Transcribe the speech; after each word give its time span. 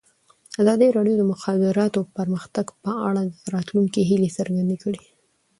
ازادي 0.61 0.87
راډیو 0.97 1.15
د 1.17 1.19
د 1.25 1.29
مخابراتو 1.31 1.99
پرمختګ 2.17 2.65
په 2.83 2.91
اړه 3.07 3.21
د 3.41 3.43
راتلونکي 3.55 3.99
هیلې 4.09 4.29
څرګندې 4.37 4.77
کړې. 4.83 5.01